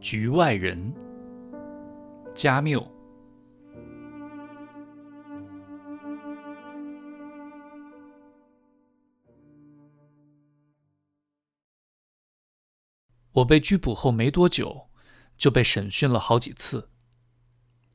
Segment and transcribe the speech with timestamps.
[0.00, 0.94] 局外人，
[2.34, 2.90] 加缪。
[13.32, 14.88] 我被拘捕后没多久，
[15.36, 16.88] 就被审讯了好几次，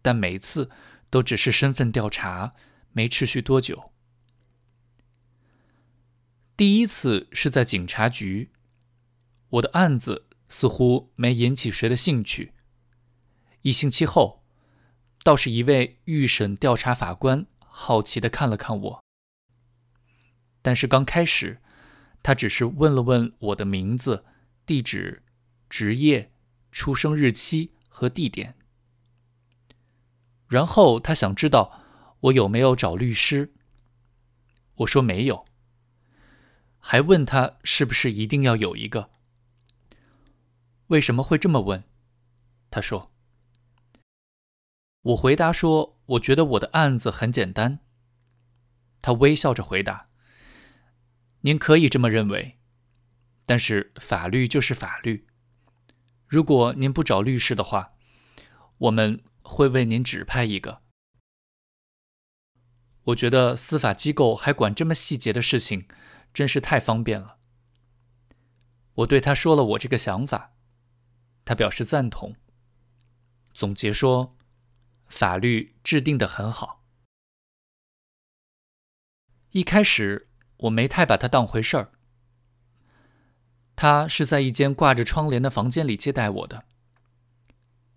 [0.00, 0.70] 但每次
[1.10, 2.54] 都只是身份调查，
[2.92, 3.92] 没持续多久。
[6.56, 8.50] 第一次是在警察局，
[9.50, 10.29] 我的案子。
[10.50, 12.52] 似乎没引起谁的兴趣。
[13.62, 14.44] 一星期后，
[15.22, 19.04] 倒是一位预审调查法官好奇地看了看我。
[20.60, 21.62] 但是刚开始，
[22.22, 24.26] 他只是问了问我的名字、
[24.66, 25.22] 地址、
[25.70, 26.32] 职业、
[26.70, 28.56] 出生日期和地点。
[30.48, 31.80] 然后他想知道
[32.20, 33.54] 我有没有找律师。
[34.76, 35.44] 我说没有，
[36.78, 39.10] 还问他是不是一定要有一个。
[40.90, 41.84] 为什么会这么问？
[42.68, 43.12] 他说。
[45.02, 47.78] 我回答说：“我觉得我的案子很简单。”
[49.00, 50.08] 他微笑着回答
[51.42, 52.58] ：“您可以这么认为，
[53.46, 55.28] 但是法律就是法律。
[56.26, 57.94] 如果您不找律师的话，
[58.78, 60.82] 我们会为您指派一个。”
[63.04, 65.86] 我觉得司法机构还管这么细节的事情，
[66.34, 67.38] 真是太方便了。
[68.94, 70.56] 我对他说了我这个想法。
[71.44, 72.34] 他表示赞同，
[73.52, 74.36] 总结说
[75.06, 76.84] ：“法律制定的很好。”
[79.50, 81.92] 一开始我没太把他当回事儿。
[83.74, 86.66] 他是在一间挂着窗帘的房间里接待我的。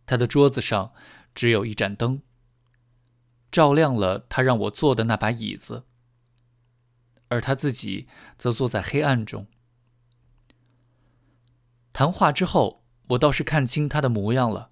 [0.07, 0.93] 他的桌子上
[1.35, 2.23] 只有一盏灯，
[3.51, 5.85] 照亮了他让我坐的那把椅子，
[7.27, 8.07] 而他自己
[8.37, 9.45] 则坐在黑暗中。
[11.91, 12.82] 谈话之后。
[13.07, 14.71] 我倒是看清他的模样了。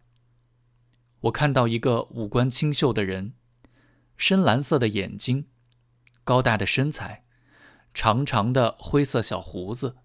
[1.21, 3.33] 我看到一个五官清秀的人，
[4.17, 5.47] 深蓝色的眼睛，
[6.23, 7.25] 高大的身材，
[7.93, 9.97] 长长的灰色小胡子，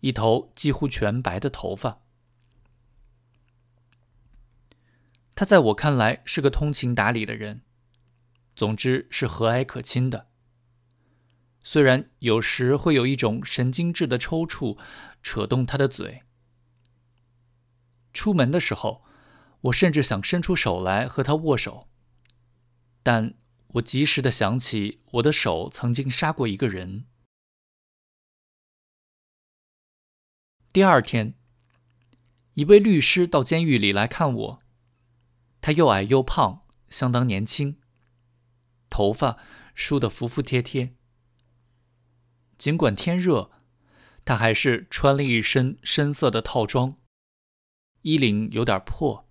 [0.00, 2.00] 一头几乎全白的头发。
[5.34, 7.62] 他在我看来是个通情达理的人，
[8.56, 10.26] 总之是和蔼可亲的。
[11.62, 14.76] 虽然有时会有一种神经质的抽搐，
[15.22, 16.22] 扯动他的嘴。
[18.12, 19.04] 出门的时候，
[19.62, 21.88] 我甚至想伸出手来和他握手，
[23.02, 23.34] 但
[23.74, 27.06] 我及时的想起我的手曾经杀过一个人。
[30.72, 31.34] 第二天，
[32.54, 34.62] 一位律师到监狱里来看我，
[35.60, 37.78] 他又矮又胖，相当年轻，
[38.88, 39.36] 头发
[39.74, 40.94] 梳得服服帖帖。
[42.56, 43.50] 尽管天热，
[44.24, 46.98] 他还是穿了一身深色的套装。
[48.02, 49.26] 衣领有点破，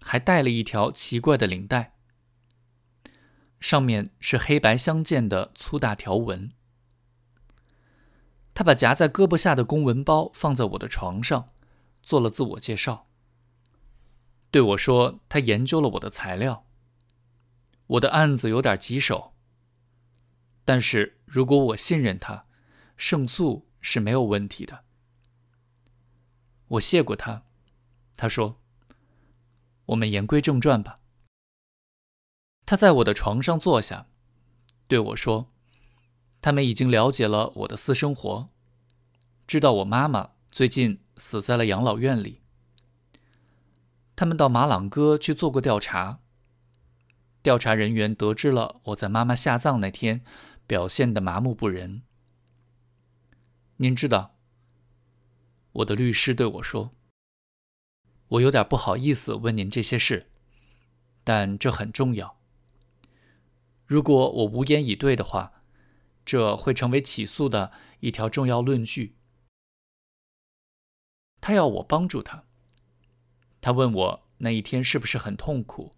[0.00, 1.94] 还带了一条奇怪的领带，
[3.58, 6.52] 上面是黑白相间的粗大条纹。
[8.54, 11.50] 他把夹在胳膊下的公文包放在我的床上，
[12.02, 13.08] 做了自我介绍，
[14.50, 16.66] 对我说：“他研究了我的材料，
[17.86, 19.34] 我的案子有点棘手，
[20.64, 22.46] 但是如果我信任他，
[22.96, 24.84] 胜诉是没有问题的。”
[26.68, 27.44] 我谢过他。
[28.20, 28.60] 他说
[29.86, 31.00] ：“我们言归正传吧。”
[32.66, 34.08] 他在我的床上坐下，
[34.86, 35.50] 对我说
[36.42, 38.50] ：“他们已经了解了我的私生活，
[39.46, 42.42] 知道我妈妈最近死在了养老院里。
[44.14, 46.20] 他们到马朗哥去做过调查，
[47.42, 50.22] 调查人员得知了我在妈妈下葬那天
[50.66, 52.02] 表现的麻木不仁。
[53.78, 54.36] 您知道，
[55.72, 56.90] 我的律师对我说。”
[58.30, 60.30] 我有点不好意思问您这些事，
[61.24, 62.38] 但这很重要。
[63.86, 65.62] 如果我无言以对的话，
[66.24, 69.16] 这会成为起诉的一条重要论据。
[71.40, 72.44] 他要我帮助他。
[73.60, 75.92] 他问我那一天是不是很痛苦？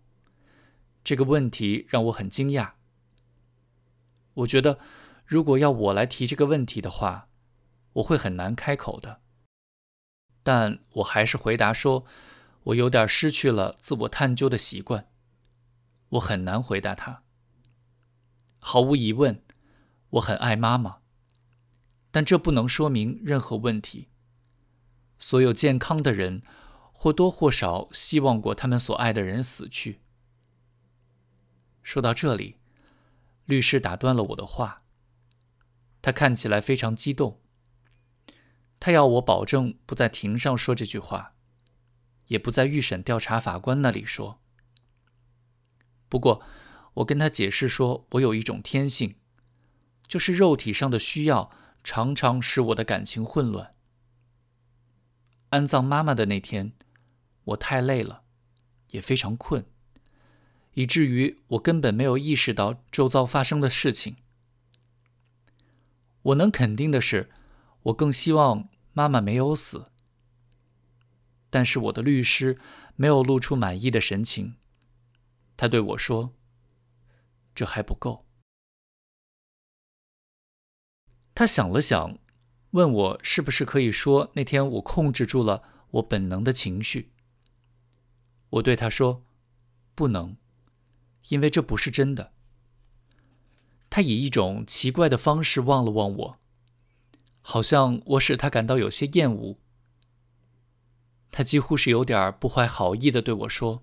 [1.05, 2.73] 这个问题让我很惊讶。
[4.35, 4.79] 我觉得，
[5.27, 7.29] 如果要我来提这个问题的话，
[7.95, 9.22] 我会很难开口的。
[10.43, 12.05] 但我还是回答说
[12.65, 15.09] ：“我有点失去了自我探究的习惯，
[16.11, 17.23] 我很难回答他。
[18.59, 19.43] 毫无疑问，
[20.11, 20.99] 我很爱妈妈，
[22.11, 24.09] 但这不能说明任何问题。
[25.19, 26.43] 所有健康的人
[26.93, 30.01] 或多或少希望过他们所爱的人死去。”
[31.85, 32.57] 说到这里，
[33.45, 34.83] 律师打断了我的话，
[36.01, 37.42] 他看起来非常激动。
[38.85, 41.35] 他要我保证不在庭上说这句话，
[42.27, 44.41] 也不在预审调查法官那里说。
[46.09, 46.43] 不过，
[46.95, 49.15] 我跟他解释说，我有一种天性，
[50.09, 51.49] 就是肉体上的需要
[51.85, 53.77] 常常使我的感情混乱。
[55.51, 56.73] 安葬妈妈的那天，
[57.45, 58.25] 我太累了，
[58.89, 59.65] 也非常困，
[60.75, 64.17] 以至于我根本没有意识到周遭发生的事情。
[66.23, 67.29] 我能肯定的是，
[67.85, 69.91] 我更希望妈妈没有死。
[71.51, 72.57] 但是我的律师
[72.97, 74.57] 没有露出满意的神情，
[75.57, 76.35] 他对我说
[77.55, 78.27] ：“这还不够。”
[81.35, 82.19] 他想了想，
[82.71, 85.63] 问我是不是可以说那天我控制住了
[85.93, 87.13] 我本能的情绪。
[88.51, 89.25] 我对他说
[89.95, 90.37] ：“不能，
[91.29, 92.33] 因为这不是真的。”
[93.91, 96.41] 他以一种奇怪的方式望了望我，
[97.43, 99.59] 好像我使他感到有些厌恶。
[101.31, 103.83] 他几乎是有点不怀好意的对我说：“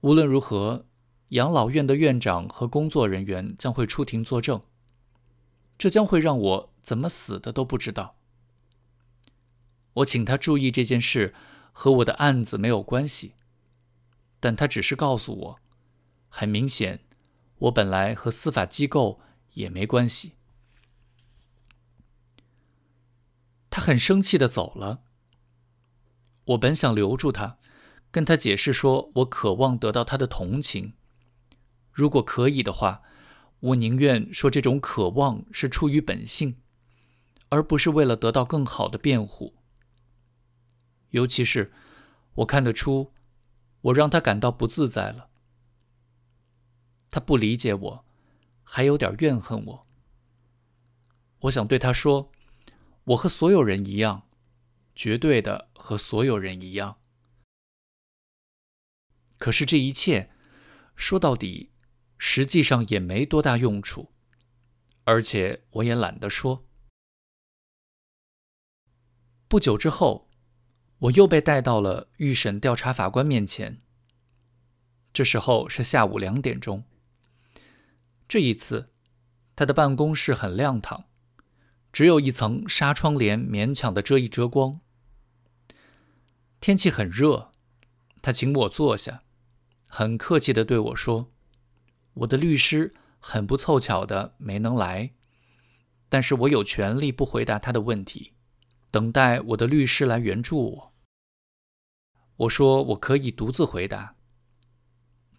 [0.00, 0.86] 无论如何，
[1.28, 4.62] 养老院的院长和工作人员将会出庭作证，
[5.76, 8.16] 这将会让我怎么死的都不知道。”
[9.94, 11.34] 我请他注意这件事
[11.72, 13.32] 和我的案子没有关系，
[14.38, 15.58] 但他只是告诉我，
[16.28, 17.00] 很明显。
[17.60, 19.18] 我本来和司法机构
[19.54, 20.32] 也没关系。
[23.70, 25.04] 他很生气的走了。
[26.46, 27.56] 我本想留住他，
[28.10, 30.94] 跟他解释说我渴望得到他的同情。
[31.92, 33.02] 如果可以的话，
[33.60, 36.56] 我宁愿说这种渴望是出于本性，
[37.50, 39.54] 而不是为了得到更好的辩护。
[41.10, 41.72] 尤其是，
[42.34, 43.12] 我看得出，
[43.82, 45.28] 我让他感到不自在了。
[47.08, 48.04] 他不理解我，
[48.64, 49.86] 还有点怨恨我。
[51.42, 52.32] 我想对他说
[53.06, 54.28] ：“我和所有人一样，
[54.94, 57.00] 绝对的和所有人一样。”
[59.38, 60.30] 可是这一切，
[60.94, 61.72] 说到底，
[62.16, 64.12] 实际上也没多大用处，
[65.04, 66.66] 而且我也懒得说。
[69.46, 70.28] 不久之后，
[70.98, 73.82] 我又被带到了预审调查法官面前。
[75.12, 76.82] 这时候是下午两点钟。
[78.26, 78.92] 这一次，
[79.54, 81.04] 他的办公室很亮堂，
[81.96, 84.80] 只有一层纱窗帘勉强的遮一遮光。
[86.60, 87.52] 天气很热，
[88.20, 89.22] 他请我坐下，
[89.88, 91.32] 很客气的对我说
[92.12, 95.14] ：“我的律师很不凑巧的没能来，
[96.10, 98.34] 但是我有权利不回答他的问题，
[98.90, 100.92] 等待我的律师来援助我。”
[102.44, 104.16] 我说：“我可以独自回答。”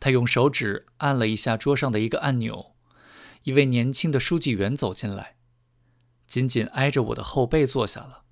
[0.02, 2.74] 他用手指按了一下桌上的一个按钮。
[3.44, 5.37] 一位年轻的书记员走进来，
[6.28, 8.27] 紧紧挨着我的后背坐下了。